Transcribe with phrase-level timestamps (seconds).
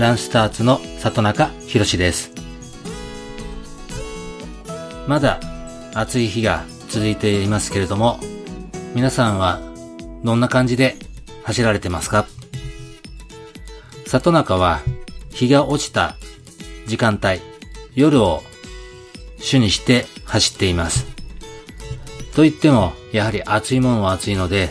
[0.00, 2.32] ランスターツの里中博です
[5.06, 5.38] まだ
[5.92, 8.18] 暑い日が続いていますけれども
[8.94, 9.60] 皆さんは
[10.24, 10.96] どんな感じで
[11.44, 12.24] 走られてますか？
[14.06, 14.80] 里中は
[15.34, 16.16] 日が落ちた
[16.86, 17.42] 時間帯、
[17.94, 18.42] 夜を
[19.38, 21.06] 主にして走っています。
[22.34, 24.70] と言っても、やはり暑いものは暑いので、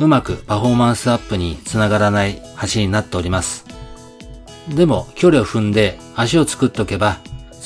[0.00, 3.67] うまくパフォーマンスアップにつながらない走りになっております。
[4.74, 7.18] でも、距離を踏んで足を作っておけば、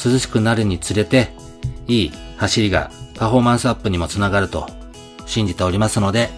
[0.04, 1.28] 涼しくなるにつれて、
[1.86, 4.68] いい走りがパフォーマンスアップにもつながると
[5.26, 6.30] 信じておりますので、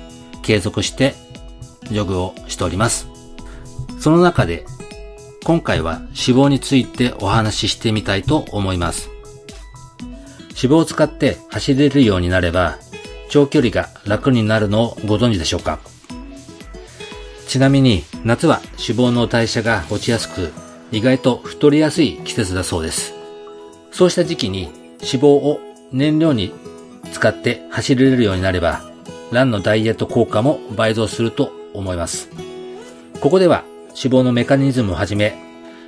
[0.43, 1.15] 継続して
[1.85, 3.09] ジョグをしております。
[4.01, 4.67] その中で、
[5.45, 9.11] 今回は脂肪についてお話ししてみたいと思います。
[10.51, 12.79] 脂肪を使って走れるようになれば、
[13.29, 15.79] 長距離が楽になるのをご存知でしょうか？
[17.55, 20.51] ちなみに夏は脂肪の代謝が落ちやすく
[20.91, 23.15] 意外と太りやすい季節だそうです。
[23.93, 24.63] そうした時期に
[25.01, 25.61] 脂肪を
[25.93, 26.53] 燃料に
[27.13, 28.83] 使って走れるようになれば
[29.31, 32.29] ランのダイエット効果も倍増すると思います。
[33.21, 35.39] ここでは脂肪のメカニズムをはじめ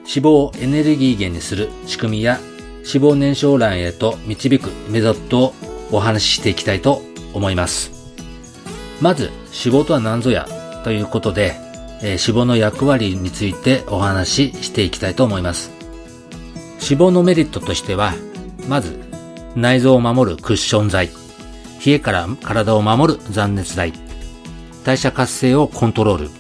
[0.02, 2.38] 脂肪をエネルギー源にする仕組みや
[2.84, 5.54] 脂肪燃焼卵へと導くメソッドを
[5.90, 7.02] お話ししていきたいと
[7.34, 7.90] 思います。
[9.00, 10.46] まず、脂肪とは何ぞや？
[10.86, 11.56] ということで、
[12.00, 15.72] えー、脂肪の役割についてお話ししていきたいと思います。
[16.74, 18.14] 脂肪のメリットとしては、
[18.68, 18.96] まず、
[19.56, 21.10] 内臓を守るクッション剤、
[21.84, 23.94] 冷えから体を守る残熱剤、
[24.84, 26.30] 代謝活性をコントロール、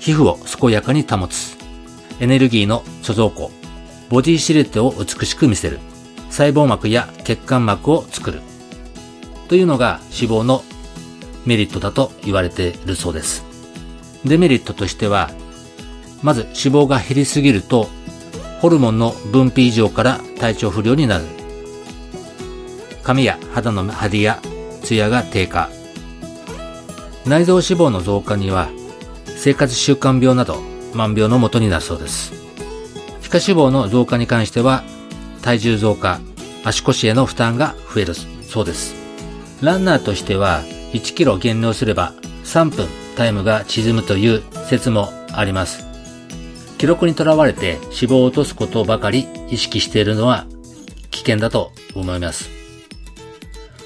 [0.00, 1.56] 皮膚を健やかに保つ、
[2.18, 3.52] エネルギーの貯蔵庫、
[4.08, 5.78] ボディシルエットを美しく見せる、
[6.30, 8.40] 細胞膜や血管膜を作る、
[9.46, 10.64] というのが脂肪の
[11.46, 13.53] メリットだと言われているそうです。
[14.24, 15.30] デメリットとしては、
[16.22, 17.88] まず脂肪が減りすぎると、
[18.60, 21.24] ホルモンの分泌異常から体調不良になる。
[23.02, 24.40] 髪や肌の張りや
[24.82, 25.68] ツヤが低下。
[27.26, 28.68] 内臓脂肪の増加には、
[29.36, 30.62] 生活習慣病など
[30.94, 32.32] 万病のもとになるそうです。
[33.20, 34.84] 皮下脂肪の増加に関しては、
[35.42, 36.20] 体重増加、
[36.64, 38.94] 足腰への負担が増えるそうです。
[39.60, 40.62] ランナーとしては
[40.92, 42.12] 1キロ減量すれば
[42.44, 45.86] 3分タイムが縮むという説もあります。
[46.78, 50.46] 記録にとらわれて脂肪を落とすことばかり意識しているのは
[51.10, 52.50] 危険だと思います。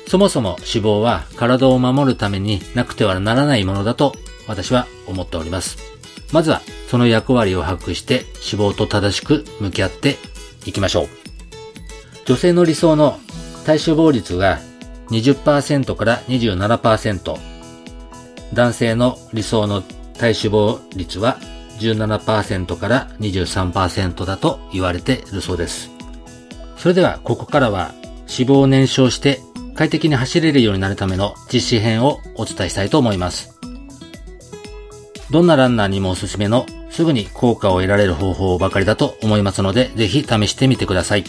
[0.08, 4.14] そもそも脂肪は体を守るためになくてはならないものだと
[4.46, 5.78] 私は思っております。
[6.32, 10.16] まずはその役割を把握して脂肪と正しく向き合って
[10.66, 11.08] いきましょう。
[12.24, 13.18] 女性の理想の
[13.64, 14.58] 体脂肪率が
[15.10, 17.47] 20%から27%。
[18.52, 21.38] 男性の理想の体脂肪率は
[21.78, 25.90] 17%から23%だと言われているそうです。
[26.76, 27.92] それではここからは
[28.28, 29.40] 脂肪を燃焼して
[29.74, 33.58] 快適に走れるようになるための実施編をお伝えしたいと思います。
[35.30, 41.24] どんなランナーにもおすすめのすぐに効果を得られる方法ばかりだと思いますので、ぜひ試してみてください。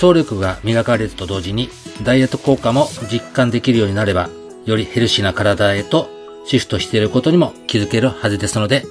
[0.00, 1.70] 走力が磨かれると同時に
[2.02, 4.28] ダイエット効果も実感できるようになれば、
[4.64, 6.08] よりヘルシーな体へと
[6.46, 8.84] シフトしていることにも気づけるはずですので、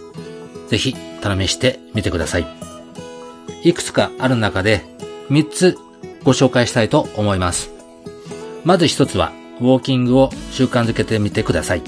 [0.68, 2.46] ぜひ試してみてください。
[3.64, 4.84] いくつかある中で
[5.30, 5.78] 3つ
[6.24, 7.72] ご紹介したいと思います。
[8.64, 11.82] まず1つは、ウォーキングを習慣づけてみてください。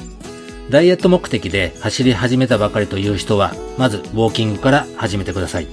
[0.69, 5.67] ダイエット目的で走り始めたばかりという人は、まずウォーキングから始めてください。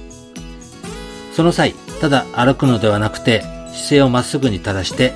[1.33, 3.41] その際、ただ歩くのではなくて、
[3.71, 5.13] 姿勢をまっすぐに正して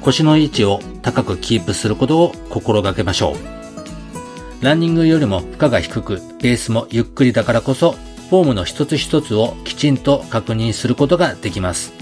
[0.00, 4.64] 腰の位置を高くキープすることを心がけましょう。
[4.64, 7.92] ランニングよりも負荷が低く、ペースもゆっくりだからこそ、
[8.28, 11.92] フォームの一つ一つをきちんと確認することができます。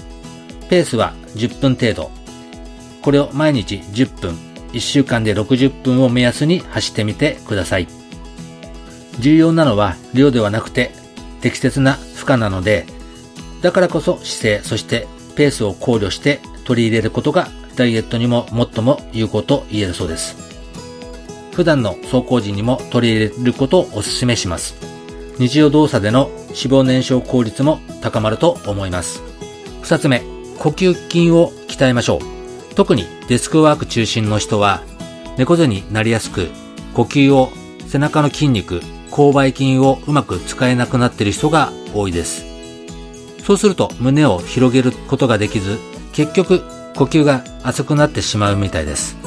[0.71, 2.09] ペースは10分程度。
[3.03, 4.33] これを毎日10分、
[4.73, 7.87] 1週間で60分を目安に走ってみてください。
[9.19, 10.91] 重要なのは量ではなくて
[11.41, 12.87] 適切な負荷なので、
[13.61, 20.35] だからこそ姿勢、そしてペースを考慮して取り入れることがダイエットにも最も有効と言えるそうです。
[21.53, 24.75] 普段の走行時にも取り入れることをお勧めします。
[25.39, 29.21] 日常動作での脂肪燃焼効率も高まると思います。
[29.81, 30.21] 二つ目、
[30.59, 32.75] 呼吸筋を鍛えましょう。
[32.75, 34.81] 特にデスクワーク中心の人は、
[35.37, 36.49] 猫背になりやすく、
[36.93, 37.51] 呼吸を
[37.87, 38.81] 背中の筋肉、
[39.11, 42.45] 勾配筋をうまく使えなくなっている人が多いです。
[43.45, 45.77] そうすると胸を広げることができず、
[46.11, 46.63] 結局
[46.95, 49.17] 呼吸が浅くなってしまうみたいです。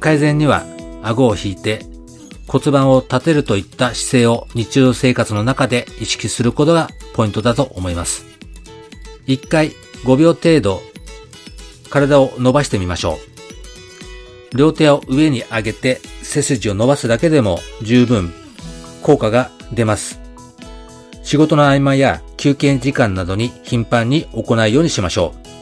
[0.00, 0.64] 改善には
[1.02, 1.86] 顎を引いて
[2.48, 8.26] 骨盤を立てるといった姿勢を日常生活の中で意識することがポイントだと思います。
[9.26, 9.70] 一回
[10.04, 10.82] 5秒程度
[11.90, 13.18] 体を伸ばしてみましょ
[14.52, 14.56] う。
[14.56, 18.32] 両手を上に上げて背筋を伸ばすだけでも十分
[19.02, 20.20] 効果が出ます。
[21.22, 25.61] 仕事の合間や休憩時間などに頻繁に行うようにしましょう。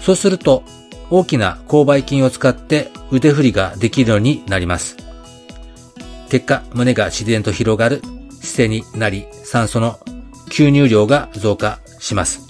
[0.00, 0.64] そうすると
[1.10, 4.96] 大きな勾配筋を使って腕振りができるようになります。
[6.30, 8.00] 結果、胸が自然と広がる
[8.40, 9.98] 姿勢になり、酸素の
[10.48, 12.46] 吸入量が増加します。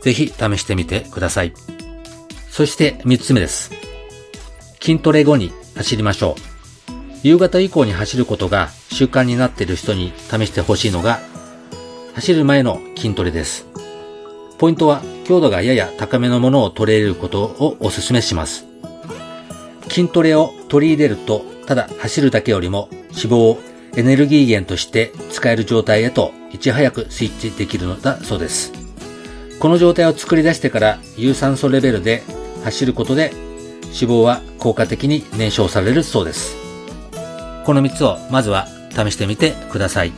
[0.00, 1.52] ぜひ試してみてください。
[2.50, 3.72] そして3つ目です。
[4.80, 6.40] 筋トレ後に走りましょう。
[7.24, 11.20] 夕方以降に走ることが習慣になっている人に試してほしいのが、
[12.14, 13.66] 走る前の筋トレです。
[14.58, 18.66] ポイントは強度がやや高めのものを取れることをお勧めします。
[19.88, 23.58] 筋トレを取り入れると、ただ走るだけよりも脂肪を
[23.96, 28.72] エネルギー源として使える状態へといち早くスイッチできるのだそうです。
[29.60, 32.22] この状態を作り出してから有酸素レベルで
[32.64, 33.32] 走ることで
[33.84, 36.56] 脂肪は効果的に燃焼されるそうです。
[37.64, 40.12] この3つをまずは試してみてください。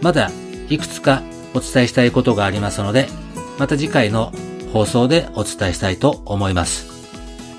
[0.00, 0.30] まだ
[0.68, 1.22] いくつか
[1.54, 3.08] お伝えしたいことがありますので、
[3.62, 4.32] また次回の
[4.72, 7.06] 放送でお伝えしたいと思います。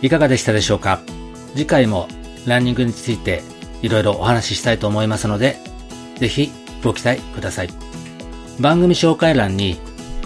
[0.02, 1.00] いかがでしたでしょうか？
[1.54, 2.10] 次回も
[2.46, 3.42] ランニングについて
[3.82, 5.56] いろいろお話ししたいと思いますので、
[6.18, 6.52] ぜひ
[6.84, 7.70] ご期待ください。
[8.60, 9.78] 番組紹介欄に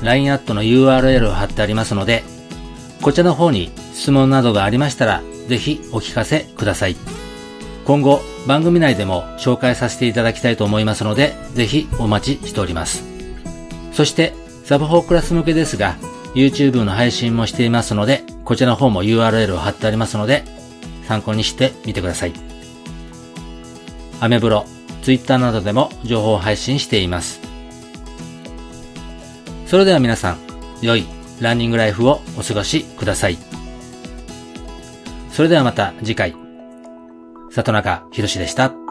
[0.02, 2.24] LINE アットの URL を貼ってありますので、
[3.04, 6.96] こちらの方に質問などがありましたら、ぜひお聞かせください。
[7.86, 13.04] 今後番組内でも紹介させていただきたいと思いますので、ぜひお待ちしております。
[13.92, 14.34] そして、
[14.68, 15.96] サブ4クラス向けですが、
[16.36, 20.44] YouTube の配信もしていますので、こちらの方も URL を貼ってありますので、
[21.08, 22.34] 参考にしてみてください。
[24.19, 24.66] アメブロ、
[25.04, 27.40] Twitter などでも情報を配信しています。
[29.68, 30.38] それでは皆さん、
[30.81, 31.08] 良い
[31.40, 33.38] ランニングライフをお過ごしください。
[35.31, 36.36] それではまた次回。
[37.52, 38.87] 里中博でした。